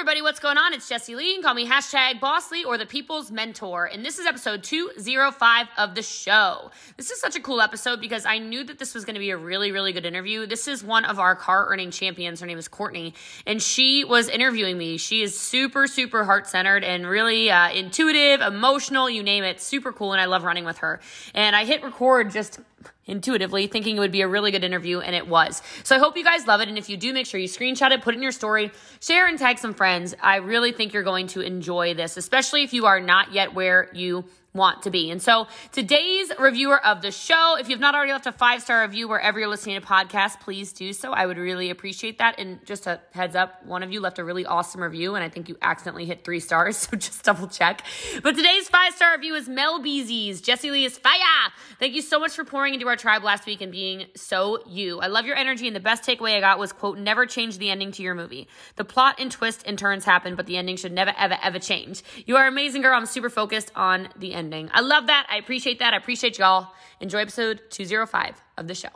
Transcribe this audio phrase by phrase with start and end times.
[0.00, 0.72] everybody, what's going on?
[0.72, 1.26] It's Jessie Lee.
[1.28, 3.84] You can call me hashtag Boss Lee or the People's Mentor.
[3.84, 6.70] And this is episode 205 of the show.
[6.96, 9.28] This is such a cool episode because I knew that this was going to be
[9.28, 10.46] a really, really good interview.
[10.46, 12.40] This is one of our car earning champions.
[12.40, 13.12] Her name is Courtney,
[13.46, 14.96] and she was interviewing me.
[14.96, 19.60] She is super, super heart centered and really uh, intuitive, emotional, you name it.
[19.60, 20.12] Super cool.
[20.12, 21.00] And I love running with her.
[21.34, 22.58] And I hit record just
[23.06, 25.62] intuitively thinking it would be a really good interview and it was.
[25.82, 27.90] So I hope you guys love it and if you do make sure you screenshot
[27.90, 28.70] it, put it in your story,
[29.00, 30.14] share and tag some friends.
[30.22, 33.88] I really think you're going to enjoy this, especially if you are not yet where
[33.92, 35.10] you want to be.
[35.10, 38.82] And so today's reviewer of the show, if you've not already left a five star
[38.82, 41.12] review wherever you're listening to podcasts, please do so.
[41.12, 42.38] I would really appreciate that.
[42.38, 45.28] And just a heads up, one of you left a really awesome review, and I
[45.28, 47.82] think you accidentally hit three stars, so just double check.
[48.22, 50.40] But today's five star review is Mel Beezy's.
[50.40, 51.20] Jessie Lee is fire.
[51.78, 55.00] Thank you so much for pouring into our tribe last week and being so you.
[55.00, 57.70] I love your energy, and the best takeaway I got was quote, never change the
[57.70, 58.48] ending to your movie.
[58.76, 62.02] The plot and twist and turns happen, but the ending should never, ever, ever change.
[62.26, 62.96] You are amazing, girl.
[62.96, 64.39] I'm super focused on the.
[64.72, 65.26] I love that.
[65.30, 65.94] I appreciate that.
[65.94, 66.68] I appreciate y'all.
[67.00, 68.90] Enjoy episode 205 of the show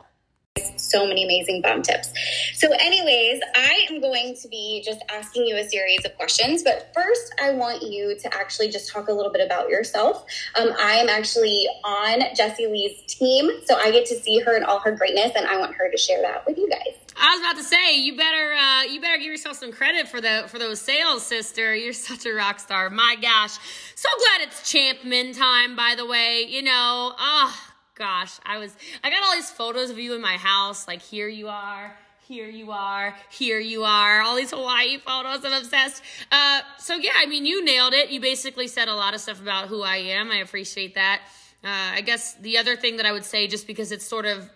[0.77, 2.13] so many amazing bomb tips.
[2.53, 6.63] So, anyways, I am going to be just asking you a series of questions.
[6.63, 10.25] But first, I want you to actually just talk a little bit about yourself.
[10.59, 14.63] Um, I am actually on Jessie Lee's team, so I get to see her in
[14.63, 17.04] all her greatness, and I want her to share that with you guys.
[17.17, 20.19] I was about to say you better uh, you better give yourself some credit for
[20.19, 21.73] the for those sales, sister.
[21.73, 22.89] You're such a rock star.
[22.89, 23.57] My gosh,
[23.95, 25.75] so glad it's Champman time.
[25.75, 27.13] By the way, you know.
[27.17, 30.87] Oh, gosh, I was I got all these photos of you in my house.
[30.87, 34.21] Like here you are, here you are, here you are.
[34.21, 35.45] All these Hawaii photos.
[35.45, 36.03] I'm obsessed.
[36.31, 38.09] Uh, so yeah, I mean, you nailed it.
[38.09, 40.31] You basically said a lot of stuff about who I am.
[40.31, 41.21] I appreciate that.
[41.63, 44.49] Uh, I guess the other thing that I would say, just because it's sort of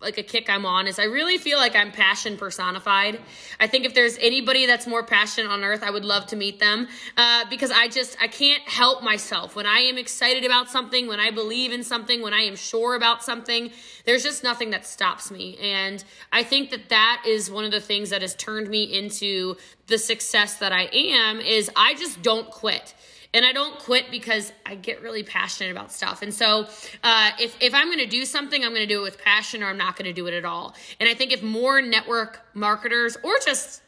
[0.00, 3.20] like a kick I'm on is I really feel like I'm passion personified.
[3.58, 6.60] I think if there's anybody that's more passionate on earth, I would love to meet
[6.60, 11.08] them uh, because I just I can't help myself when I am excited about something,
[11.08, 13.72] when I believe in something, when I am sure about something.
[14.04, 17.80] There's just nothing that stops me, and I think that that is one of the
[17.80, 19.56] things that has turned me into
[19.88, 21.40] the success that I am.
[21.40, 22.94] Is I just don't quit
[23.34, 26.22] and I don't quit because I get really passionate about stuff.
[26.22, 26.66] And so,
[27.02, 29.62] uh, if if I'm going to do something, I'm going to do it with passion,
[29.62, 30.74] or I'm not going to do it at all.
[30.98, 33.82] And I think if more network marketers or just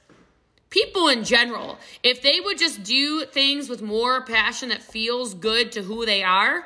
[0.68, 5.72] people in general, if they would just do things with more passion that feels good
[5.72, 6.64] to who they are,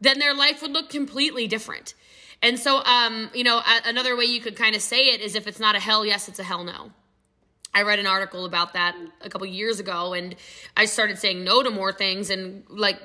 [0.00, 1.94] then their life would look completely different.
[2.42, 5.46] And so, um, you know, another way you could kind of say it is if
[5.46, 6.90] it's not a hell yes, it's a hell no.
[7.72, 10.34] I read an article about that a couple years ago and
[10.76, 13.00] I started saying no to more things and like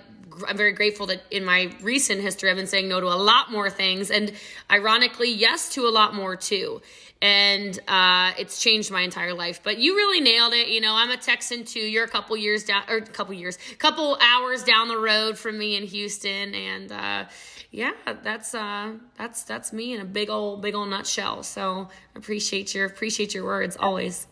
[0.47, 3.51] I'm very grateful that in my recent history I've been saying no to a lot
[3.51, 4.33] more things and
[4.69, 6.81] ironically yes to a lot more too.
[7.21, 9.61] And uh, it's changed my entire life.
[9.63, 10.67] But you really nailed it.
[10.67, 11.79] You know, I'm a Texan too.
[11.79, 15.57] You're a couple years down, or a couple years, couple hours down the road from
[15.57, 17.25] me in Houston, and uh,
[17.71, 21.41] yeah, that's uh, that's that's me in a big old big old nutshell.
[21.41, 24.27] So appreciate your appreciate your words always.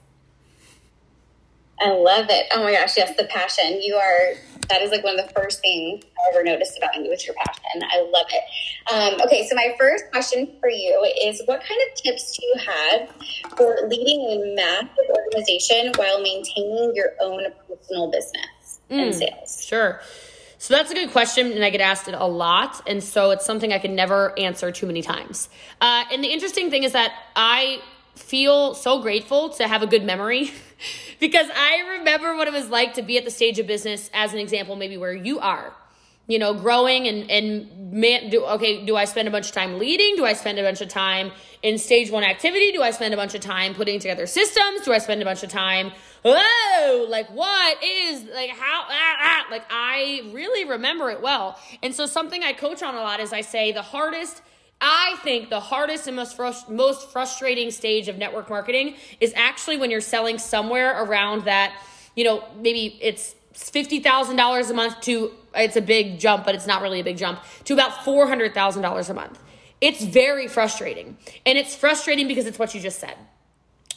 [1.84, 2.48] I love it.
[2.52, 3.82] Oh my gosh, yes, the passion.
[3.82, 4.36] You are
[4.70, 7.36] that is like one of the first things I ever noticed about you is your
[7.36, 7.82] passion.
[7.84, 8.44] I love it.
[8.92, 12.56] Um, okay, so my first question for you is what kind of tips do you
[12.66, 13.10] have
[13.58, 19.66] for leading a massive organization while maintaining your own personal business mm, and sales?
[19.66, 20.00] Sure.
[20.58, 23.46] So that's a good question, and I get asked it a lot, and so it's
[23.46, 25.50] something I can never answer too many times.
[25.82, 27.82] Uh, and the interesting thing is that I
[28.16, 30.52] feel so grateful to have a good memory
[31.20, 34.34] because I remember what it was like to be at the stage of business as
[34.34, 35.74] an example, maybe where you are,
[36.28, 39.80] you know, growing and, and man, do, okay, do I spend a bunch of time
[39.80, 40.16] leading?
[40.16, 41.32] Do I spend a bunch of time
[41.64, 42.72] in stage one activity?
[42.72, 44.82] Do I spend a bunch of time putting together systems?
[44.82, 45.92] Do I spend a bunch of time,
[46.24, 51.60] oh, like what is, like how, ah, ah, like I really remember it well.
[51.82, 54.42] And so something I coach on a lot is I say the hardest
[54.86, 59.78] I think the hardest and most frust- most frustrating stage of network marketing is actually
[59.78, 61.74] when you're selling somewhere around that,
[62.18, 66.82] you know, maybe it's $50,000 a month to it's a big jump, but it's not
[66.82, 69.40] really a big jump, to about $400,000 a month.
[69.80, 71.18] It's very frustrating.
[71.46, 73.16] And it's frustrating because it's what you just said.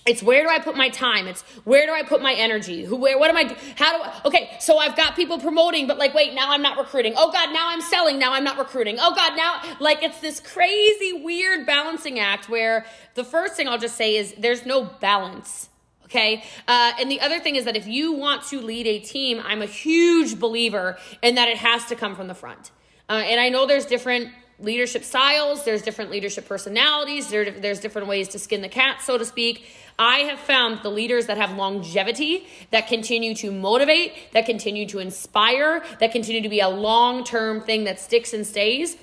[0.06, 1.26] It's where do I put my time?
[1.26, 2.84] It's where do I put my energy?
[2.84, 5.98] Who, where, what am I, how do I, okay, so I've got people promoting, but
[5.98, 7.14] like, wait, now I'm not recruiting.
[7.16, 8.98] Oh God, now I'm selling, now I'm not recruiting.
[9.00, 13.78] Oh God, now, like, it's this crazy, weird balancing act where the first thing I'll
[13.78, 15.68] just say is there's no balance.
[16.04, 16.44] Okay.
[16.68, 19.60] Uh, and the other thing is that if you want to lead a team, I'm
[19.60, 22.70] a huge believer in that it has to come from the front.
[23.08, 28.08] Uh, and I know there's different leadership styles, there's different leadership personalities, there, there's different
[28.08, 29.66] ways to skin the cat, so to speak.
[29.98, 34.98] I have found the leaders that have longevity, that continue to motivate, that continue to
[34.98, 38.96] inspire, that continue to be a long term thing that sticks and stays.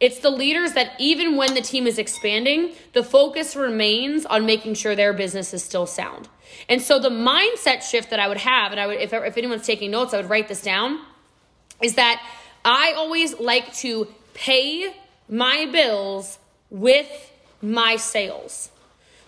[0.00, 4.74] It's the leaders that even when the team is expanding, the focus remains on making
[4.74, 6.28] sure their business is still sound.
[6.68, 9.66] And so the mindset shift that I would have, and I would, if, if anyone's
[9.66, 11.00] taking notes, I would write this down,
[11.82, 12.22] is that
[12.64, 14.94] I always like to pay
[15.28, 16.38] my bills
[16.70, 17.32] with
[17.62, 18.70] my sales.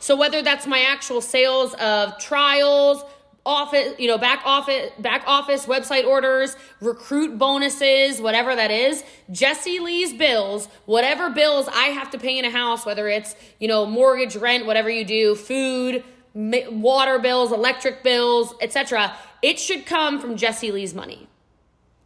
[0.02, 3.04] So whether that's my actual sales of trials,
[3.46, 9.78] office, you know, back office, back office website orders, recruit bonuses, whatever that is, Jessie
[9.78, 13.86] Lee's bills, whatever bills I have to pay in a house, whether it's, you know,
[13.86, 16.02] mortgage, rent, whatever you do, food,
[16.34, 21.28] water bills, electric bills, etc., it should come from Jessie Lee's money.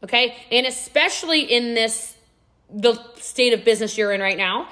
[0.04, 0.36] Okay?
[0.52, 2.14] And especially in this
[2.68, 4.68] the state of business you're in right now.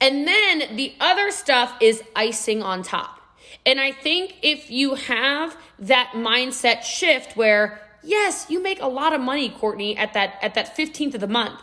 [0.00, 3.20] And then the other stuff is icing on top.
[3.64, 9.12] And I think if you have that mindset shift where yes, you make a lot
[9.12, 11.60] of money, Courtney, at that at that 15th of the month.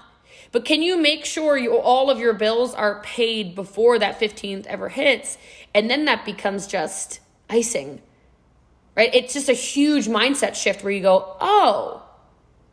[0.52, 4.66] But can you make sure you, all of your bills are paid before that 15th
[4.66, 5.38] ever hits?
[5.74, 8.02] And then that becomes just icing,
[8.98, 9.14] right?
[9.16, 12.04] It's just a huge mindset shift where you go, oh,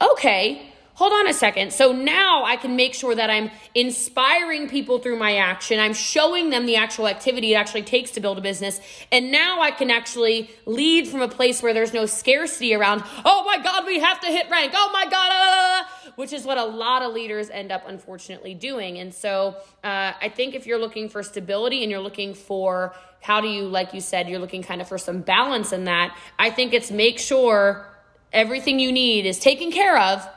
[0.00, 1.72] okay, hold on a second.
[1.72, 5.78] So now I can make sure that I'm inspiring people through my action.
[5.78, 8.80] I'm showing them the actual activity it actually takes to build a business.
[9.12, 13.44] And now I can actually lead from a place where there's no scarcity around, oh
[13.44, 14.72] my God, we have to hit rank.
[14.74, 18.98] Oh my God, uh, which is what a lot of leaders end up unfortunately doing.
[18.98, 19.54] And so
[19.84, 23.68] uh, I think if you're looking for stability and you're looking for how do you,
[23.68, 26.90] like you said, you're looking kind of for some balance in that, I think it's
[26.90, 27.86] make sure
[28.32, 30.28] everything you need is taken care of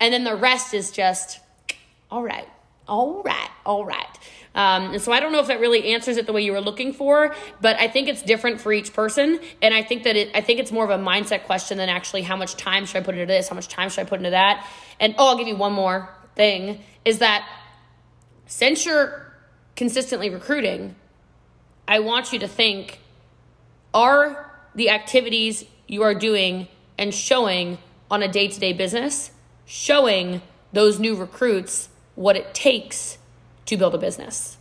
[0.00, 1.40] and then the rest is just,
[2.10, 2.48] all right,
[2.86, 4.18] all right, all right.
[4.54, 6.60] Um, and so I don't know if that really answers it the way you were
[6.60, 9.40] looking for, but I think it's different for each person.
[9.60, 12.22] And I think that it, I think it's more of a mindset question than actually
[12.22, 14.30] how much time should I put into this, how much time should I put into
[14.30, 14.66] that.
[15.00, 17.48] And oh, I'll give you one more thing is that
[18.46, 19.32] since you're
[19.74, 20.94] consistently recruiting,
[21.88, 23.00] I want you to think
[23.92, 26.68] are the activities you are doing
[26.98, 27.78] and showing
[28.10, 29.30] on a day to day business
[29.66, 33.18] showing those new recruits what it takes
[33.66, 34.56] to build a business.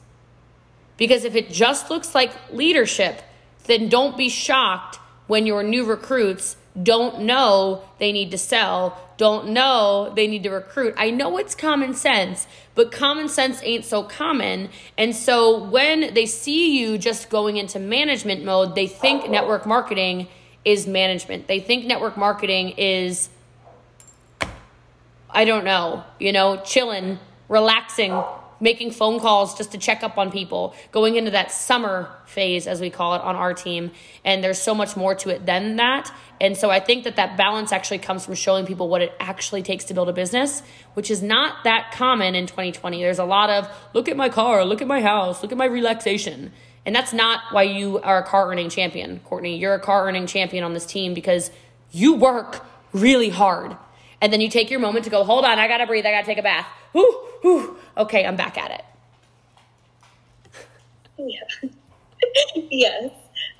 [0.97, 3.21] Because if it just looks like leadership,
[3.65, 9.50] then don't be shocked when your new recruits don't know they need to sell, don't
[9.50, 10.94] know they need to recruit.
[10.97, 14.69] I know it's common sense, but common sense ain't so common.
[14.97, 20.27] And so when they see you just going into management mode, they think network marketing
[20.65, 21.47] is management.
[21.47, 23.29] They think network marketing is
[25.33, 27.19] I don't know, you know, chilling,
[27.50, 28.24] relaxing,
[28.59, 32.80] making phone calls just to check up on people, going into that summer phase, as
[32.80, 33.91] we call it on our team.
[34.24, 36.13] And there's so much more to it than that.
[36.39, 39.63] And so I think that that balance actually comes from showing people what it actually
[39.63, 40.62] takes to build a business,
[40.94, 43.01] which is not that common in 2020.
[43.01, 45.65] There's a lot of look at my car, look at my house, look at my
[45.65, 46.53] relaxation.
[46.86, 49.57] And that's not why you are a car earning champion, Courtney.
[49.57, 51.50] You're a car earning champion on this team because
[51.91, 53.75] you work really hard
[54.23, 56.25] and then you take your moment to go, hold on, I gotta breathe, I gotta
[56.25, 56.65] take a bath.
[56.93, 57.11] Whew,
[57.41, 57.77] whew.
[57.97, 58.85] Okay, I'm back at it.
[61.17, 61.69] Yeah.
[62.71, 63.11] yes.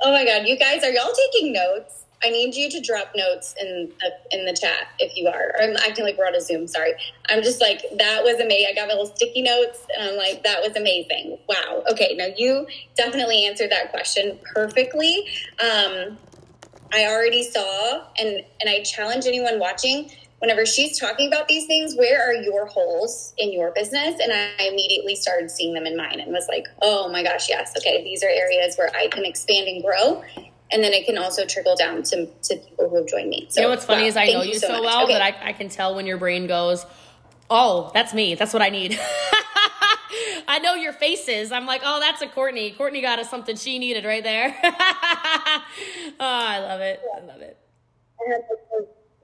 [0.01, 2.06] Oh my God, you guys, are y'all taking notes?
[2.24, 5.52] I need you to drop notes in the, in the chat if you are.
[5.61, 6.66] I'm acting like we're on a Zoom.
[6.68, 6.94] Sorry.
[7.28, 8.68] I'm just like that was amazing.
[8.69, 11.38] I got my little sticky notes, and I'm like that was amazing.
[11.49, 11.83] Wow.
[11.92, 15.28] Okay, now you definitely answered that question perfectly.
[15.59, 16.18] Um,
[16.94, 20.09] I already saw, and and I challenge anyone watching
[20.44, 24.19] whenever she's talking about these things, where are your holes in your business?
[24.21, 27.71] And I immediately started seeing them in mine and was like, oh my gosh, yes,
[27.78, 30.21] okay, these are areas where I can expand and grow.
[30.73, 33.47] And then it can also trickle down to, to people who have joined me.
[33.50, 35.14] So, you know what's funny wow, is I know you so, so well okay.
[35.14, 36.85] that I, I can tell when your brain goes,
[37.50, 38.35] oh, that's me.
[38.35, 39.00] That's what I need.
[40.50, 41.54] I know your faces.
[41.54, 42.71] I'm like, oh, that's a Courtney.
[42.71, 44.54] Courtney got us something she needed right there.
[44.64, 45.62] oh,
[46.19, 47.00] I love it.
[47.16, 47.57] I love it.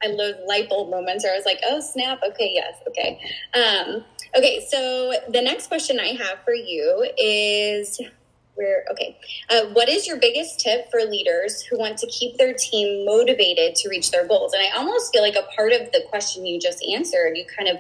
[0.04, 3.20] I love light bulb moments where I was like, oh snap, okay, yes, okay.
[3.54, 4.04] Um,
[4.38, 8.00] okay, so the next question I have for you is
[8.56, 9.18] where okay.
[9.50, 13.76] Uh, what is your biggest tip for leaders who want to keep their team motivated
[13.76, 14.54] to reach their goals?
[14.54, 17.70] And I almost feel like a part of the question you just answered, you kind
[17.70, 17.78] of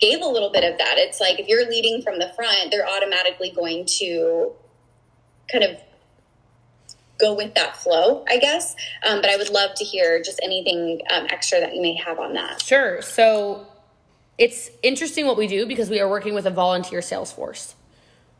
[0.00, 0.94] gave a little bit of that.
[0.96, 4.52] It's like if you're leading from the front, they're automatically going to
[5.52, 5.76] kind of
[7.18, 8.74] go with that flow, I guess.
[9.06, 12.18] Um, but I would love to hear just anything um, extra that you may have
[12.18, 12.62] on that.
[12.62, 13.02] Sure.
[13.02, 13.66] So
[14.38, 17.74] it's interesting what we do because we are working with a volunteer sales force.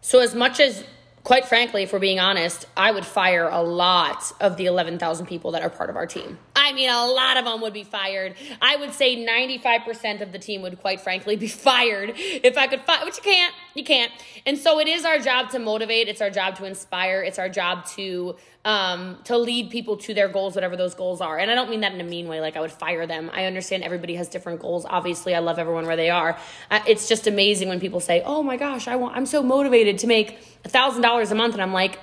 [0.00, 0.84] So as much as
[1.24, 5.52] quite frankly, if we're being honest, I would fire a lot of the 11,000 people
[5.52, 6.38] that are part of our team.
[6.64, 8.37] I mean, a lot of them would be fired.
[8.62, 12.80] I would say 95% of the team would, quite frankly, be fired if I could
[12.83, 13.54] fire, which you can't.
[13.75, 14.11] You can't.
[14.47, 16.09] And so it is our job to motivate.
[16.09, 17.23] It's our job to inspire.
[17.23, 21.38] It's our job to um, to lead people to their goals, whatever those goals are.
[21.38, 23.30] And I don't mean that in a mean way, like I would fire them.
[23.35, 24.87] I understand everybody has different goals.
[24.88, 26.38] Obviously, I love everyone where they are.
[26.87, 30.06] It's just amazing when people say, "Oh my gosh, I want, I'm so motivated to
[30.06, 31.99] make a thousand dollars a month," and I'm like,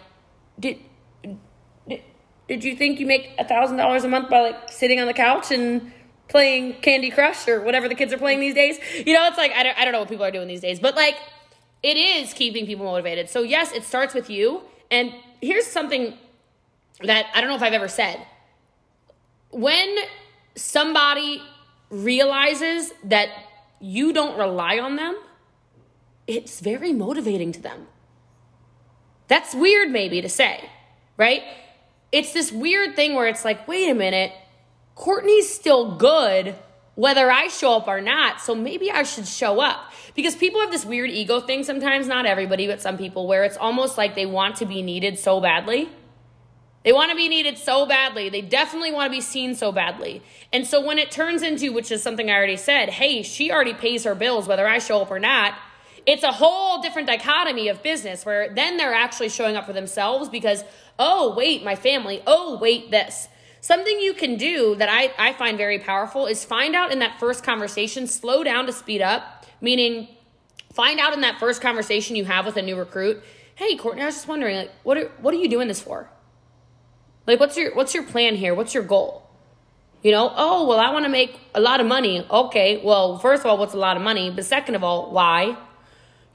[0.60, 0.77] "Did,
[2.58, 5.13] did, you think you make a thousand dollars a month by like sitting on the
[5.13, 5.91] couch and?"
[6.31, 8.79] playing Candy Crush or whatever the kids are playing these days.
[9.05, 10.79] You know, it's like, I don't, I don't know what people are doing these days,
[10.79, 11.15] but like,
[11.84, 13.29] it is keeping people motivated.
[13.29, 14.62] So, yes, it starts with you.
[14.89, 16.17] And here's something
[17.03, 18.25] that I don't know if I've ever said.
[19.50, 19.98] When
[20.55, 21.41] somebody
[21.89, 23.27] realizes that
[23.81, 25.17] you don't rely on them,
[26.27, 27.88] it's very motivating to them.
[29.27, 30.70] That's weird, maybe, to say,
[31.17, 31.43] right?
[32.12, 34.34] It's this weird thing where it's like, wait a minute,
[34.96, 36.56] Courtney's still good
[36.96, 39.91] whether I show up or not, so maybe I should show up.
[40.13, 43.58] Because people have this weird ego thing sometimes, not everybody, but some people, where it's
[43.58, 45.89] almost like they want to be needed so badly
[46.84, 48.30] they want to be needed so badly.
[48.30, 50.24] They definitely want to be seen so badly.
[50.51, 53.74] And so when it turns into, which is something I already said, hey, she already
[53.74, 55.53] pays her bills whether I show up or not,
[56.05, 60.29] it's a whole different dichotomy of business where then they're actually showing up for themselves
[60.29, 60.63] because,
[60.98, 63.27] oh, wait, my family, oh, wait, this.
[63.62, 67.20] Something you can do that I, I find very powerful is find out in that
[67.20, 70.08] first conversation, slow down to speed up, meaning
[70.74, 73.24] find out in that first conversation you have with a new recruit,
[73.55, 76.10] hey, Courtney, I was just wondering, like, what are, what are you doing this for?
[77.27, 78.53] Like what's your what's your plan here?
[78.53, 79.27] What's your goal?
[80.03, 82.25] You know, oh, well, I want to make a lot of money.
[82.29, 84.31] Okay, well, first of all, what's a lot of money?
[84.31, 85.55] But second of all, why?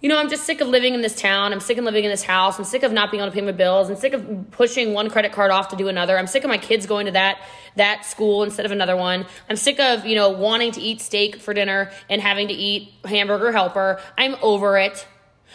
[0.03, 1.55] You know, I'm just sick of living in this town.
[1.55, 2.59] I'm sick of living in this house.
[2.59, 3.89] I'm sick of not being able to pay my bills.
[3.89, 6.19] I'm sick of pushing one credit card off to do another.
[6.19, 7.41] I'm sick of my kids going to that
[7.77, 9.25] that school instead of another one.
[9.49, 12.93] I'm sick of, you know, wanting to eat steak for dinner and having to eat
[13.07, 14.01] hamburger helper.
[14.19, 15.07] I'm over it.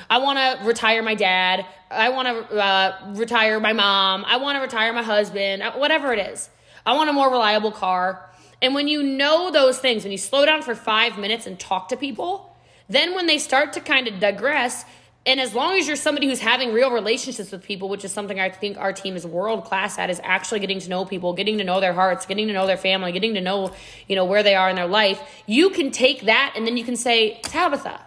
[0.10, 1.66] I want to retire my dad.
[1.92, 4.26] I want to uh, retire my mom.
[4.26, 5.62] I want to retire my husband.
[5.62, 6.50] Uh, whatever it is.
[6.84, 8.28] I want a more reliable car.
[8.60, 11.90] And when you know those things, when you slow down for five minutes and talk
[11.90, 12.51] to people,
[12.92, 14.86] then when they start to kind of digress,
[15.26, 18.40] and as long as you're somebody who's having real relationships with people, which is something
[18.40, 21.60] I think our team is world class at, is actually getting to know people, getting
[21.60, 23.72] to know their hearts, getting to know their family, getting to know,
[24.08, 26.84] you know, where they are in their life, you can take that and then you
[26.84, 28.02] can say, Tabitha,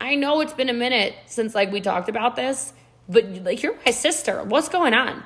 [0.00, 2.72] I know it's been a minute since like we talked about this,
[3.08, 4.44] but like you're my sister.
[4.44, 5.22] What's going on?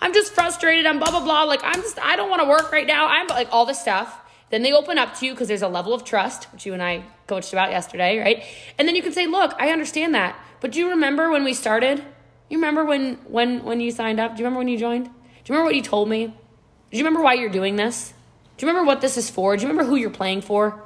[0.00, 0.84] I'm just frustrated.
[0.84, 1.44] I'm blah blah blah.
[1.44, 3.06] Like I'm just I don't want to work right now.
[3.06, 4.20] I'm like all this stuff.
[4.50, 6.82] Then they open up to you because there's a level of trust, which you and
[6.82, 8.44] I coached about yesterday, right?
[8.78, 11.54] And then you can say, "Look, I understand that, but do you remember when we
[11.54, 12.04] started?
[12.48, 14.32] You remember when when when you signed up?
[14.32, 15.04] Do you remember when you joined?
[15.04, 16.26] Do you remember what you told me?
[16.26, 18.12] Do you remember why you're doing this?
[18.56, 19.56] Do you remember what this is for?
[19.56, 20.82] Do you remember who you're playing for?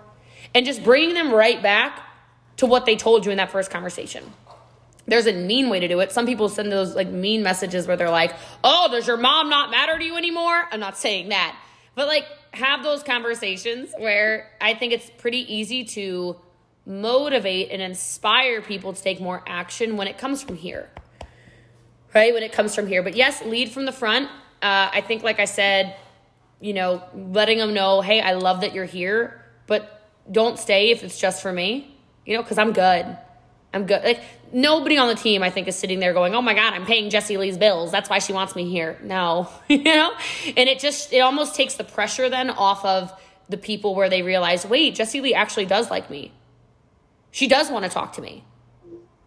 [0.54, 2.00] And just bringing them right back
[2.58, 4.32] to what they told you in that first conversation.
[5.06, 6.12] There's a mean way to do it.
[6.12, 9.70] Some people send those like mean messages where they're like, "Oh, does your mom not
[9.70, 11.56] matter to you anymore?" I'm not saying that.
[11.94, 16.36] But like have those conversations where I think it's pretty easy to
[16.86, 20.90] motivate and inspire people to take more action when it comes from here.
[22.14, 22.32] Right?
[22.32, 23.02] When it comes from here.
[23.02, 24.28] But yes, lead from the front.
[24.62, 25.96] Uh, I think, like I said,
[26.60, 31.02] you know, letting them know, hey, I love that you're here, but don't stay if
[31.02, 33.16] it's just for me you know, because I'm good.
[33.72, 34.02] I'm good.
[34.04, 34.22] Like
[34.54, 37.10] nobody on the team, I think, is sitting there going, "Oh my God, I'm paying
[37.10, 37.90] Jessie Lee's bills.
[37.90, 40.12] That's why she wants me here." No, you know,
[40.46, 43.12] and it just it almost takes the pressure then off of
[43.48, 46.32] the people where they realize, wait, Jessie Lee actually does like me.
[47.30, 48.44] She does want to talk to me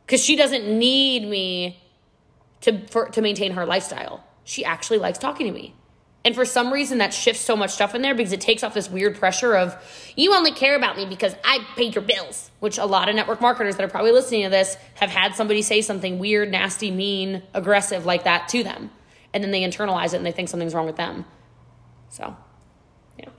[0.05, 1.81] because she doesn't need me
[2.61, 4.23] to for, to maintain her lifestyle.
[4.43, 5.75] She actually likes talking to me.
[6.25, 8.73] And for some reason, that shifts so much stuff in there because it takes off
[8.73, 9.75] this weird pressure of,
[10.17, 13.39] you only care about me because I paid your bills, which a lot of network
[13.39, 17.43] marketers that are probably listening to this have had somebody say something weird, nasty, mean,
[17.53, 18.89] aggressive like that to them.
[19.33, 21.23] And then they internalize it and they think something's wrong with them.
[22.09, 22.35] So,
[23.17, 23.29] yeah.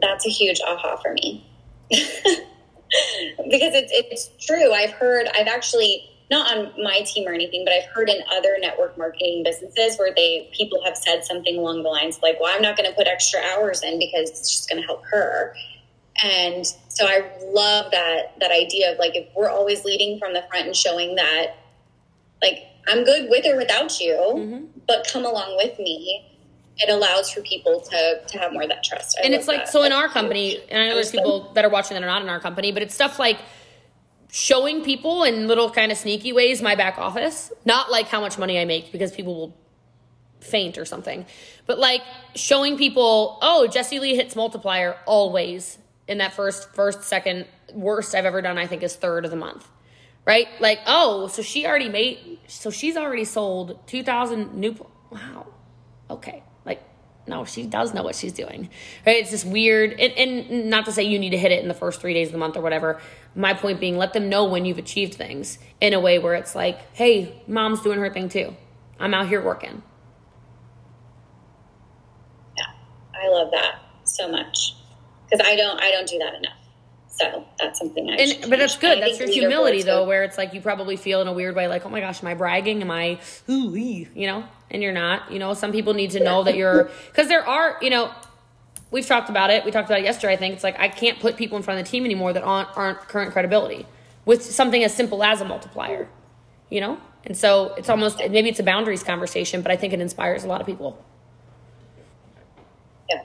[0.00, 1.46] That's a huge aha for me.
[1.90, 4.72] because it's, it's true.
[4.72, 8.56] I've heard, I've actually, not on my team or anything, but I've heard in other
[8.60, 12.54] network marketing businesses where they people have said something along the lines of like, "Well,
[12.54, 15.54] I'm not going to put extra hours in because it's just going to help her."
[16.22, 20.42] And so I love that that idea of like if we're always leading from the
[20.50, 21.56] front and showing that
[22.42, 24.64] like I'm good with or without you, mm-hmm.
[24.86, 26.24] but come along with me.
[26.80, 29.18] It allows for people to to have more of that trust.
[29.18, 29.68] I and it's like that.
[29.68, 32.22] so in our company, and I know there's people that are watching that are not
[32.22, 33.38] in our company, but it's stuff like
[34.30, 38.38] showing people in little kind of sneaky ways my back office, not like how much
[38.38, 39.56] money I make because people will
[40.40, 41.26] faint or something,
[41.66, 42.02] but like
[42.34, 48.24] showing people, oh, Jessie Lee hits multiplier always in that first, first, second, worst I've
[48.24, 49.68] ever done, I think is third of the month.
[50.24, 50.48] Right?
[50.60, 54.76] Like, oh, so she already made, so she's already sold 2,000 new,
[55.10, 55.46] wow.
[56.10, 56.42] Okay.
[57.28, 58.70] No, she does know what she's doing.
[59.06, 59.16] Right?
[59.16, 61.74] It's this weird, and, and not to say you need to hit it in the
[61.74, 63.00] first three days of the month or whatever.
[63.34, 66.54] My point being, let them know when you've achieved things in a way where it's
[66.54, 68.56] like, hey, mom's doing her thing too.
[68.98, 69.82] I'm out here working.
[72.56, 72.64] Yeah,
[73.14, 74.74] I love that so much
[75.24, 76.54] because I don't, I don't do that enough.
[77.08, 78.14] So that's something I.
[78.14, 79.02] And, but that's good.
[79.02, 81.84] That's your humility, though, where it's like you probably feel in a weird way, like,
[81.84, 82.80] oh my gosh, am I bragging?
[82.80, 83.18] Am I,
[83.48, 84.44] ooh, you know?
[84.70, 85.32] And you're not.
[85.32, 88.12] You know, some people need to know that you're, because there are, you know,
[88.90, 89.64] we've talked about it.
[89.64, 90.34] We talked about it yesterday.
[90.34, 92.42] I think it's like I can't put people in front of the team anymore that
[92.42, 93.86] aren't, aren't current credibility
[94.24, 96.08] with something as simple as a multiplier.
[96.70, 100.00] You know, and so it's almost maybe it's a boundaries conversation, but I think it
[100.00, 101.02] inspires a lot of people.
[103.08, 103.22] Yeah,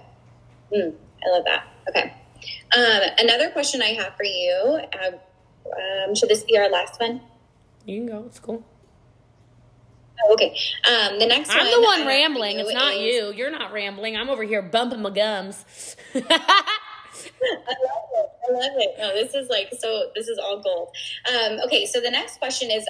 [0.72, 0.94] mm,
[1.26, 1.68] I love that.
[1.90, 2.14] Okay.
[2.76, 4.80] Um, another question I have for you.
[4.94, 5.12] Uh,
[6.08, 7.20] um, should this be our last one?
[7.86, 8.24] You can go.
[8.28, 8.64] It's cool.
[10.24, 10.56] Oh, okay.
[10.88, 12.60] Um, the next I'm one the one rambling.
[12.60, 13.02] It's not is...
[13.02, 13.34] you.
[13.34, 14.16] You're not rambling.
[14.16, 15.96] I'm over here bumping my gums.
[16.16, 16.72] I love it.
[17.46, 18.96] I love it.
[18.98, 20.12] No, this is like so.
[20.16, 20.96] This is all gold.
[21.28, 22.88] Um, okay, so the next question is: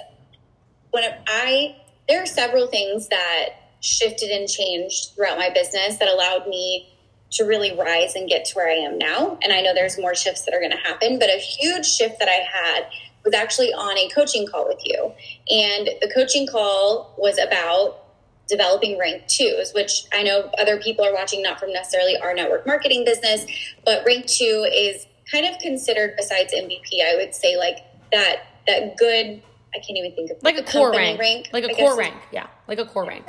[0.90, 1.76] when I
[2.08, 3.48] there are several things that
[3.80, 6.90] shifted and changed throughout my business that allowed me
[7.32, 9.38] to really rise and get to where I am now.
[9.42, 12.18] And I know there's more shifts that are going to happen, but a huge shift
[12.20, 12.86] that I had
[13.24, 15.12] was actually on a coaching call with you.
[15.50, 18.00] And the coaching call was about
[18.48, 22.66] developing rank twos, which I know other people are watching not from necessarily our network
[22.66, 23.46] marketing business,
[23.84, 27.78] but rank two is kind of considered besides MVP, I would say like
[28.12, 29.42] that that good
[29.74, 31.18] I can't even think of like a core rank.
[31.18, 31.48] rank.
[31.52, 32.14] Like a I core rank.
[32.30, 32.46] Yeah.
[32.68, 33.26] Like a core rank.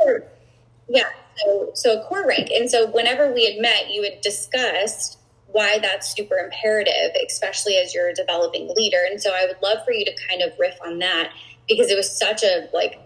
[0.88, 1.10] Yeah.
[1.38, 2.50] So, so a core rank.
[2.52, 5.18] And so whenever we had met, you had discussed
[5.56, 9.00] why that's super imperative, especially as you're a developing leader.
[9.10, 11.32] And so I would love for you to kind of riff on that
[11.70, 13.00] because it was such a like,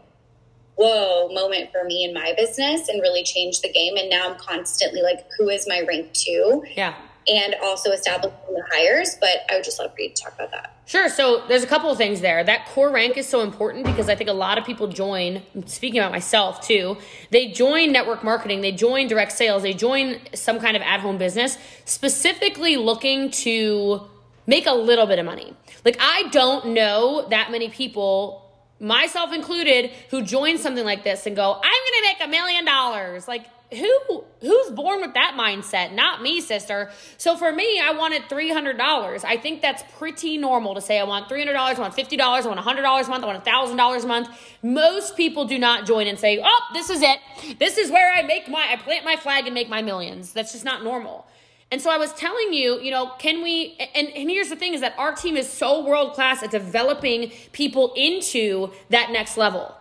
[0.73, 3.97] whoa moment for me in my business and really changed the game.
[3.97, 6.63] And now I'm constantly like, who is my rank two?
[6.75, 6.95] Yeah
[7.27, 9.17] and also establishing the hires.
[9.19, 10.75] But I would just love for you to talk about that.
[10.85, 11.09] Sure.
[11.09, 12.43] So there's a couple of things there.
[12.43, 15.99] That core rank is so important because I think a lot of people join, speaking
[15.99, 16.97] about myself too,
[17.29, 21.17] they join network marketing, they join direct sales, they join some kind of at home
[21.17, 24.01] business specifically looking to
[24.47, 25.53] make a little bit of money.
[25.85, 31.35] Like, I don't know that many people myself included, who join something like this and
[31.35, 33.27] go, I'm going to make a million dollars.
[33.27, 35.93] Like, who who's born with that mindset?
[35.93, 36.89] Not me sister.
[37.17, 41.29] So for me i wanted $300 i think that's pretty normal to say i want
[41.29, 44.29] $300 i want $50 i want $100 a month i want $1000 a month.
[44.63, 47.19] Most people do not join and say oh this is it.
[47.59, 50.33] This is where i make my i plant my flag and make my millions.
[50.33, 51.27] That's just not normal.
[51.71, 54.73] And so I was telling you, you know, can we, and, and here's the thing
[54.73, 59.75] is that our team is so world class at developing people into that next level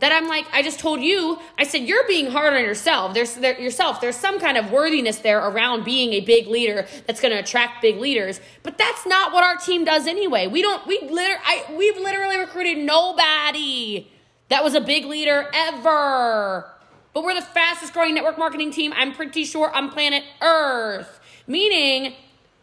[0.00, 3.14] that I'm like, I just told you, I said, you're being hard on yourself.
[3.14, 4.00] There's there, yourself.
[4.00, 7.82] There's some kind of worthiness there around being a big leader that's going to attract
[7.82, 8.40] big leaders.
[8.62, 10.46] But that's not what our team does anyway.
[10.46, 14.10] We don't, we literally, we've literally recruited nobody
[14.48, 16.70] that was a big leader ever.
[17.12, 21.20] But we're the fastest growing network marketing team, I'm pretty sure, on planet Earth.
[21.46, 22.14] Meaning,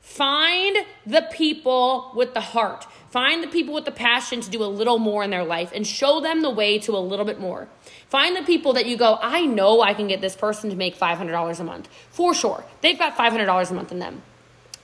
[0.02, 2.86] find the people with the heart
[3.18, 5.88] Find the people with the passion to do a little more in their life and
[5.88, 7.68] show them the way to a little bit more.
[8.10, 10.96] Find the people that you go, I know I can get this person to make
[10.96, 11.90] $500 a month.
[12.12, 12.64] For sure.
[12.82, 14.22] They've got $500 a month in them.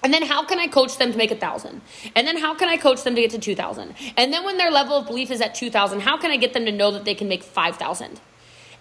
[0.02, 1.82] And then how can I coach them to make a thousand?
[2.16, 3.94] And then how can I coach them to get to 2000?
[4.18, 6.66] And then when their level of belief is at 2000, how can I get them
[6.66, 8.20] to know that they can make 5000?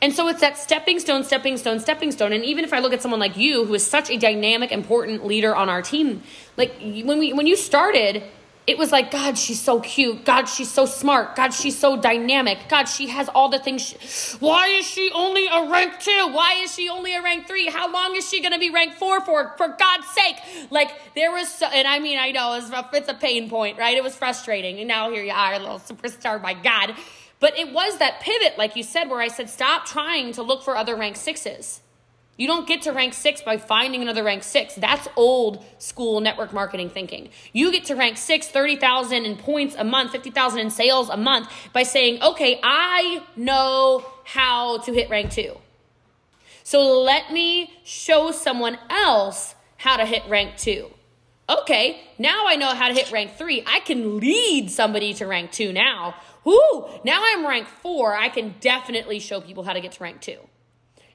[0.00, 2.32] And so it's that stepping stone, stepping stone, stepping stone.
[2.32, 5.26] And even if I look at someone like you, who is such a dynamic, important
[5.26, 6.22] leader on our team,
[6.56, 8.22] like when we when you started,
[8.64, 10.24] it was like, God, she's so cute.
[10.24, 11.34] God, she's so smart.
[11.34, 12.58] God, she's so dynamic.
[12.68, 13.82] God, she has all the things.
[13.82, 13.96] She,
[14.38, 16.28] why is she only a rank two?
[16.32, 17.66] Why is she only a rank three?
[17.68, 19.54] How long is she going to be rank four for?
[19.56, 20.36] For God's sake.
[20.70, 23.96] Like, there was, so, and I mean, I know it's, it's a pain point, right?
[23.96, 24.78] It was frustrating.
[24.78, 26.94] And now here you are, a little superstar, my God.
[27.40, 30.62] But it was that pivot, like you said, where I said, stop trying to look
[30.62, 31.81] for other rank sixes.
[32.42, 34.74] You don't get to rank six by finding another rank six.
[34.74, 37.28] That's old school network marketing thinking.
[37.52, 41.48] You get to rank six, 30,000 in points a month, 50,000 in sales a month
[41.72, 45.56] by saying, okay, I know how to hit rank two.
[46.64, 50.90] So let me show someone else how to hit rank two.
[51.48, 53.62] okay, now I know how to hit rank three.
[53.68, 56.16] I can lead somebody to rank two now.
[56.42, 58.16] Whoo, now I'm rank four.
[58.16, 60.38] I can definitely show people how to get to rank two.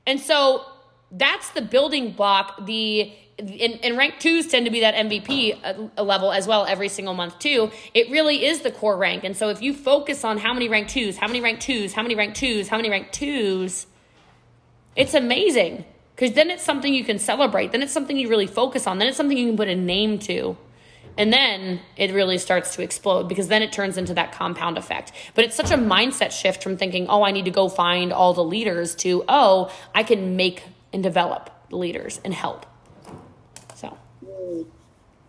[0.05, 0.65] And so
[1.11, 2.65] that's the building block.
[2.65, 6.89] The and, and rank twos tend to be that MVP uh, level as well every
[6.89, 7.71] single month too.
[7.93, 9.23] It really is the core rank.
[9.23, 12.01] And so if you focus on how many rank twos, how many rank twos, how
[12.01, 13.85] many rank twos, how many rank twos,
[14.95, 17.71] it's amazing because then it's something you can celebrate.
[17.71, 18.97] Then it's something you really focus on.
[18.97, 20.57] Then it's something you can put a name to.
[21.15, 25.11] And then it really starts to explode because then it turns into that compound effect.
[25.35, 28.33] But it's such a mindset shift from thinking, oh, I need to go find all
[28.33, 32.65] the leaders to, oh, I can make and develop leaders and help.
[33.75, 33.97] So,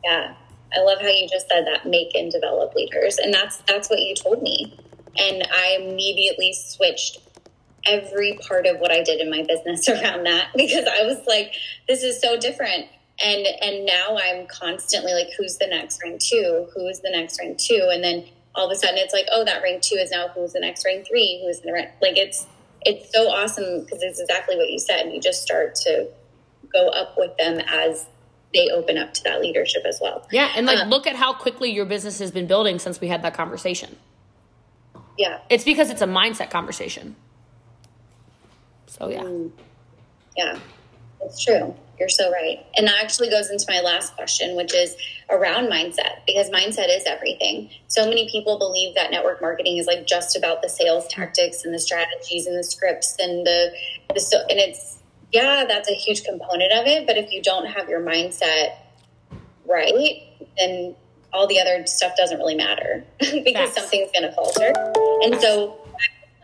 [0.05, 0.35] yeah.
[0.77, 3.19] I love how you just said that make and develop leaders.
[3.19, 4.79] And that's that's what you told me.
[5.17, 7.19] And I immediately switched
[7.87, 11.55] every part of what I did in my business around that because I was like,
[11.89, 12.87] this is so different.
[13.25, 16.69] And and now I'm constantly like, who's the next rank two?
[16.75, 17.89] Who's the next rank two?
[17.91, 20.53] And then all of a sudden it's like, oh, that rank two is now who's
[20.53, 21.43] the next rank three?
[21.45, 22.47] Who's the rank like it's
[22.83, 25.13] it's so awesome because it's exactly what you said.
[25.13, 26.09] You just start to
[26.73, 28.07] go up with them as
[28.55, 30.27] they open up to that leadership as well.
[30.31, 33.09] Yeah, and like um, look at how quickly your business has been building since we
[33.09, 33.97] had that conversation.
[35.19, 35.41] Yeah.
[35.51, 37.17] It's because it's a mindset conversation.
[38.87, 39.23] So yeah.
[39.23, 39.51] Mm,
[40.37, 40.59] yeah.
[41.21, 41.75] It's true.
[41.99, 42.65] You're so right.
[42.77, 44.97] And that actually goes into my last question, which is
[45.31, 47.71] around mindset, because mindset is everything.
[47.89, 51.75] So many people believe that network marketing is like just about the sales tactics and
[51.75, 53.73] the strategies and the scripts and the,
[54.15, 54.99] the so, and it's,
[55.33, 57.07] yeah, that's a huge component of it.
[57.07, 58.77] But if you don't have your mindset
[59.67, 60.23] right,
[60.57, 60.95] then
[61.33, 63.75] all the other stuff doesn't really matter because Facts.
[63.75, 64.73] something's going to falter.
[65.23, 65.79] And so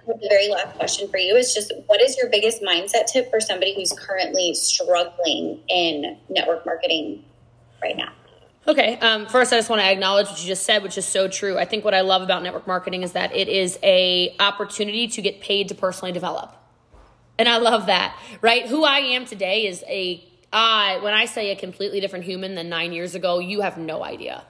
[0.06, 3.40] the very last question for you is just what is your biggest mindset tip for
[3.40, 7.24] somebody who's currently struggling in network marketing
[7.82, 8.12] right now?
[8.66, 8.98] Okay.
[8.98, 11.58] Um, first, I just want to acknowledge what you just said, which is so true.
[11.58, 15.22] I think what I love about network marketing is that it is a opportunity to
[15.22, 16.54] get paid to personally develop,
[17.38, 18.18] and I love that.
[18.40, 18.66] Right?
[18.66, 20.98] Who I am today is a I.
[21.02, 24.44] When I say a completely different human than nine years ago, you have no idea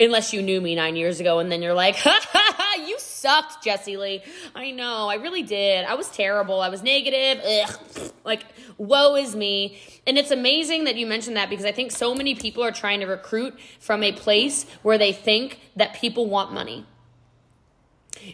[0.00, 2.96] unless you knew me nine years ago and then you're like, ha ha ha, you
[3.18, 4.22] sucked, Jessie Lee.
[4.54, 5.84] I know, I really did.
[5.84, 6.60] I was terrible.
[6.60, 7.42] I was negative.
[7.44, 8.12] Ugh.
[8.24, 8.44] Like,
[8.76, 9.78] woe is me.
[10.06, 13.00] And it's amazing that you mentioned that because I think so many people are trying
[13.00, 16.86] to recruit from a place where they think that people want money.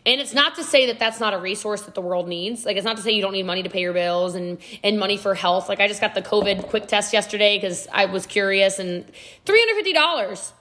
[0.06, 2.64] And it's not to say that that's not a resource that the world needs.
[2.64, 4.98] Like, it's not to say you don't need money to pay your bills and, and
[4.98, 5.68] money for health.
[5.68, 9.04] Like, I just got the COVID quick test yesterday because I was curious and
[9.44, 10.52] $350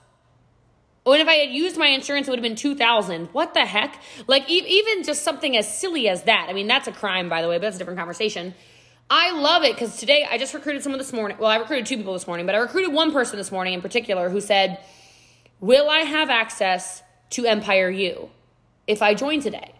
[1.04, 4.00] when if I had used my insurance, it would have been 2000 What the heck?
[4.26, 6.46] Like, e- even just something as silly as that.
[6.48, 8.54] I mean, that's a crime, by the way, but that's a different conversation.
[9.10, 11.36] I love it because today I just recruited someone this morning.
[11.38, 13.82] Well, I recruited two people this morning, but I recruited one person this morning in
[13.82, 14.82] particular who said,
[15.60, 18.30] Will I have access to Empire U
[18.86, 19.74] if I join today?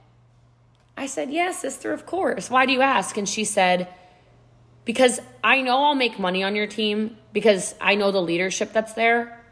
[0.97, 2.51] I said, Yes, sister, of course.
[2.51, 3.17] Why do you ask?
[3.17, 3.89] And she said,
[4.85, 8.93] Because I know I'll make money on your team because I know the leadership that's
[8.93, 9.44] there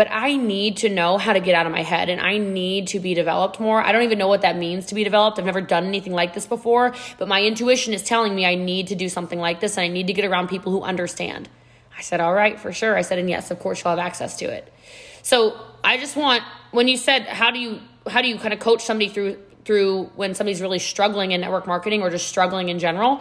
[0.00, 2.86] but I need to know how to get out of my head and I need
[2.86, 3.82] to be developed more.
[3.82, 5.38] I don't even know what that means to be developed.
[5.38, 8.86] I've never done anything like this before, but my intuition is telling me I need
[8.86, 11.50] to do something like this and I need to get around people who understand.
[11.98, 12.96] I said, All right, for sure.
[12.96, 14.72] I said, And yes, of course, you'll have access to it.
[15.20, 18.58] So I just want, when you said, How do you, how do you kind of
[18.58, 19.36] coach somebody through,
[19.66, 23.20] through when somebody's really struggling in network marketing or just struggling in general?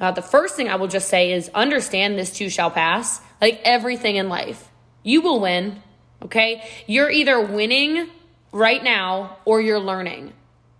[0.00, 3.20] Uh, the first thing I will just say is understand this too shall pass.
[3.42, 4.70] Like everything in life,
[5.02, 5.82] you will win
[6.24, 6.64] Okay.
[6.86, 8.08] You're either winning
[8.52, 10.32] right now or you're learning.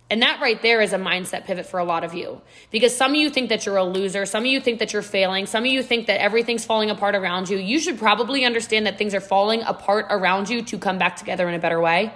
[0.09, 2.41] And that right there is a mindset pivot for a lot of you.
[2.69, 4.25] Because some of you think that you're a loser.
[4.25, 5.47] Some of you think that you're failing.
[5.47, 7.57] Some of you think that everything's falling apart around you.
[7.57, 11.49] You should probably understand that things are falling apart around you to come back together
[11.49, 12.13] in a better way.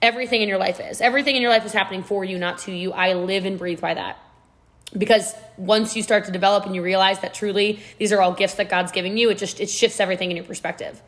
[0.00, 1.00] Everything in your life is.
[1.00, 2.92] Everything in your life is happening for you, not to you.
[2.92, 4.18] I live and breathe by that.
[4.96, 8.54] Because once you start to develop and you realize that truly these are all gifts
[8.54, 11.02] that God's giving you, it just it shifts everything in your perspective.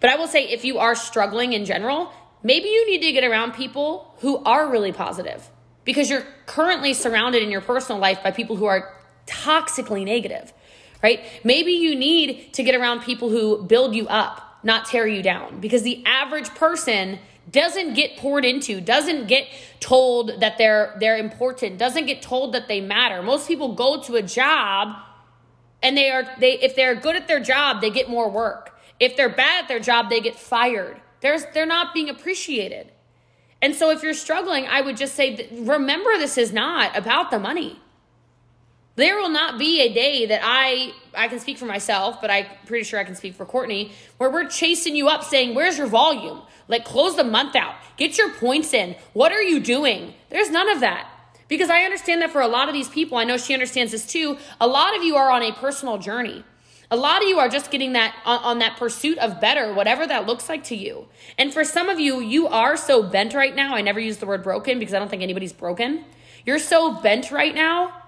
[0.00, 3.24] But I will say, if you are struggling in general, maybe you need to get
[3.24, 5.48] around people who are really positive
[5.84, 8.94] because you're currently surrounded in your personal life by people who are
[9.26, 10.52] toxically negative,
[11.02, 11.20] right?
[11.44, 15.60] Maybe you need to get around people who build you up, not tear you down,
[15.60, 17.18] because the average person
[17.50, 19.46] doesn't get poured into, doesn't get
[19.80, 23.22] told that they're they're important, doesn't get told that they matter.
[23.22, 24.96] Most people go to a job
[25.82, 28.73] and they are they if they're good at their job, they get more work.
[29.00, 31.00] If they're bad at their job, they get fired.
[31.20, 32.92] There's, they're not being appreciated.
[33.60, 37.38] And so if you're struggling, I would just say, remember this is not about the
[37.38, 37.80] money.
[38.96, 42.46] There will not be a day that I I can speak for myself, but I'm
[42.66, 45.88] pretty sure I can speak for Courtney, where we're chasing you up saying, "Where's your
[45.88, 47.74] volume?" Like close the month out.
[47.96, 48.94] Get your points in.
[49.12, 50.14] What are you doing?
[50.30, 51.08] There's none of that.
[51.48, 54.06] Because I understand that for a lot of these people, I know she understands this
[54.06, 54.38] too.
[54.60, 56.44] A lot of you are on a personal journey.
[56.94, 60.06] A lot of you are just getting that on, on, that pursuit of better, whatever
[60.06, 61.08] that looks like to you.
[61.36, 63.74] And for some of you, you are so bent right now.
[63.74, 66.04] I never use the word broken because I don't think anybody's broken.
[66.46, 68.00] You're so bent right now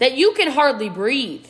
[0.00, 1.46] that you can hardly breathe.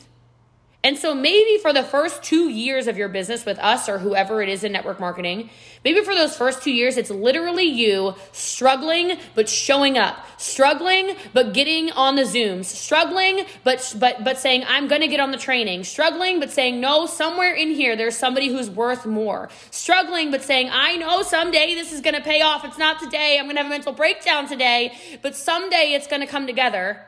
[0.85, 4.41] And so maybe for the first two years of your business with us or whoever
[4.41, 5.51] it is in network marketing,
[5.85, 11.53] maybe for those first two years, it's literally you struggling but showing up, struggling but
[11.53, 15.83] getting on the Zooms, struggling but but but saying I'm to get on the training,
[15.83, 20.69] struggling but saying no, somewhere in here there's somebody who's worth more, struggling but saying
[20.71, 22.65] I know someday this is to pay off.
[22.65, 23.39] It's not today.
[23.41, 27.05] I'm to have a mental breakdown today, but someday it's to come together.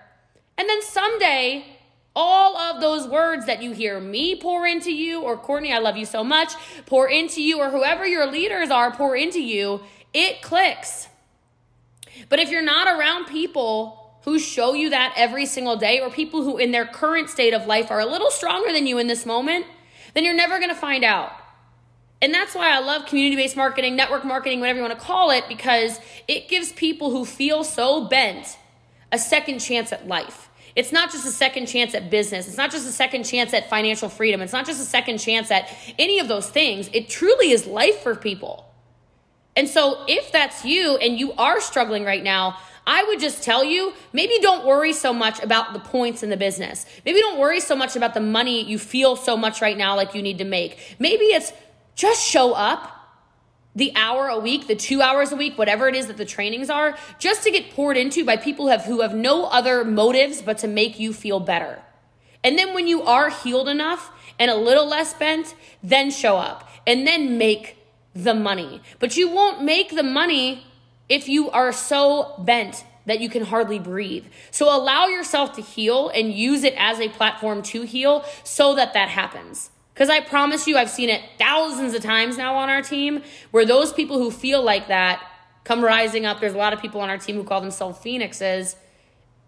[0.57, 1.65] And then someday,
[2.21, 5.97] all of those words that you hear me pour into you, or Courtney, I love
[5.97, 6.53] you so much,
[6.85, 11.07] pour into you, or whoever your leaders are, pour into you, it clicks.
[12.29, 16.43] But if you're not around people who show you that every single day, or people
[16.43, 19.25] who in their current state of life are a little stronger than you in this
[19.25, 19.65] moment,
[20.15, 21.31] then you're never gonna find out.
[22.21, 25.45] And that's why I love community based marketing, network marketing, whatever you wanna call it,
[25.49, 28.59] because it gives people who feel so bent
[29.13, 30.48] a second chance at life.
[30.79, 32.47] It's not just a second chance at business.
[32.47, 34.41] It's not just a second chance at financial freedom.
[34.41, 36.89] It's not just a second chance at any of those things.
[36.93, 38.65] It truly is life for people.
[39.57, 43.65] And so, if that's you and you are struggling right now, I would just tell
[43.65, 46.87] you maybe don't worry so much about the points in the business.
[47.05, 50.15] Maybe don't worry so much about the money you feel so much right now like
[50.15, 50.97] you need to make.
[51.01, 51.53] Maybe it's
[51.97, 52.98] just show up
[53.75, 56.69] the hour a week, the two hours a week, whatever it is that the trainings
[56.71, 60.43] are, just to get poured into by people who have, who have no other motives
[60.43, 61.81] but to make you feel better.
[62.43, 66.69] And then when you are healed enough and a little less bent, then show up
[66.87, 67.77] and then make
[68.15, 68.81] the money.
[68.99, 70.65] But you won't make the money
[71.09, 74.27] if you are so bent that you can hardly breathe.
[74.51, 78.93] So allow yourself to heal and use it as a platform to heal so that
[78.95, 79.71] that happens.
[79.99, 83.67] Because I promise you, I've seen it thousands of times now on our team where
[83.67, 85.21] those people who feel like that
[85.65, 86.39] come rising up.
[86.39, 88.77] There's a lot of people on our team who call themselves phoenixes.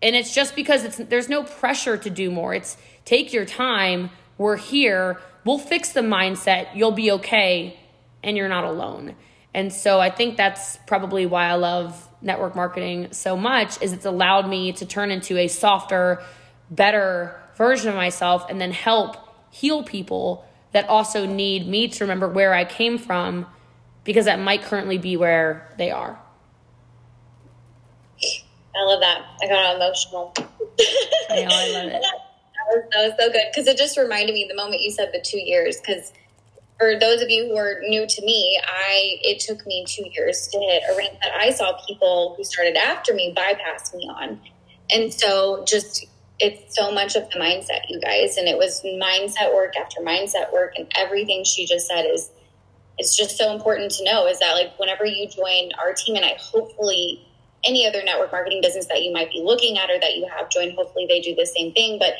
[0.03, 2.53] And it's just because it's there's no pressure to do more.
[2.53, 4.11] It's take your time.
[4.39, 5.21] We're here.
[5.45, 6.75] We'll fix the mindset.
[6.75, 7.79] You'll be okay
[8.25, 9.15] and you're not alone.
[9.55, 14.05] And so I think that's probably why I love network marketing so much is it's
[14.05, 16.25] allowed me to turn into a softer,
[16.73, 22.29] better version of myself and then help heal people that also need me to remember
[22.29, 23.47] where I came from
[24.05, 26.19] because that might currently be where they are.
[28.75, 29.23] I love that.
[29.43, 30.33] I got emotional.
[31.31, 32.03] I know, I love it.
[32.03, 35.11] That was, that was so good because it just reminded me the moment you said
[35.13, 35.81] the two years.
[35.81, 36.13] Because
[36.79, 40.49] for those of you who are new to me, I it took me two years
[40.49, 44.41] to hit a rank that I saw people who started after me bypass me on,
[44.91, 46.07] and so just
[46.41, 48.37] it's so much of the mindset, you guys.
[48.37, 50.73] And it was mindset work after mindset work.
[50.77, 52.31] And everything she just said is,
[52.99, 56.25] it's just so important to know is that, like, whenever you join our team, and
[56.25, 57.27] I hopefully
[57.65, 60.51] any other network marketing business that you might be looking at or that you have
[60.51, 62.15] joined, hopefully they do the same thing, but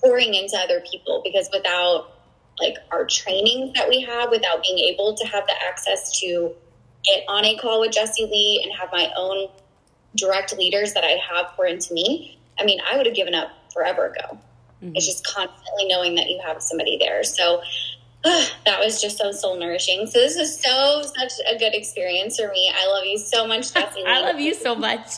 [0.00, 2.12] pouring into other people because without
[2.58, 6.54] like our trainings that we have, without being able to have the access to
[7.04, 9.48] get on a call with Jessie Lee and have my own
[10.16, 13.50] direct leaders that I have pour into me, I mean, I would have given up
[13.72, 14.38] forever ago.
[14.82, 14.96] Mm-hmm.
[14.96, 17.24] It's just constantly knowing that you have somebody there.
[17.24, 17.62] So
[18.24, 20.06] uh, that was just so soul nourishing.
[20.06, 22.70] So this is so such a good experience for me.
[22.74, 24.04] I love you so much, Jessie.
[24.06, 25.08] I love you so much.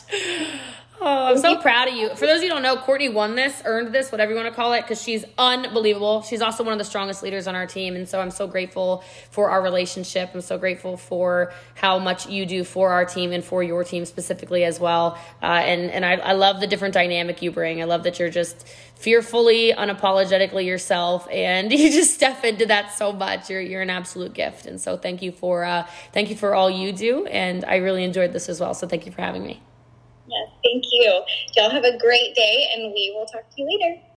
[1.01, 2.09] Oh, I'm so proud of you.
[2.09, 4.49] For those of you who don't know, Courtney won this, earned this, whatever you want
[4.49, 6.23] to call it, because she's unbelievable.
[6.23, 7.95] She's also one of the strongest leaders on our team.
[7.95, 10.31] And so I'm so grateful for our relationship.
[10.33, 14.03] I'm so grateful for how much you do for our team and for your team
[14.03, 15.17] specifically as well.
[15.41, 17.81] Uh, and and I, I love the different dynamic you bring.
[17.81, 23.13] I love that you're just fearfully, unapologetically yourself, and you just step into that so
[23.13, 23.49] much.
[23.49, 24.65] You're you're an absolute gift.
[24.65, 27.25] And so thank you for uh, thank you for all you do.
[27.27, 28.73] And I really enjoyed this as well.
[28.73, 29.61] So thank you for having me.
[30.29, 31.23] Yes, thank you.
[31.57, 34.01] Y'all have a great day, and we will talk to you later.